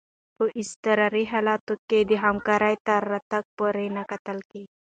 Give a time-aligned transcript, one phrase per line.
[0.37, 4.37] په اضطراري حالاتو کي د همکار تر راتګ پوري نه کتل.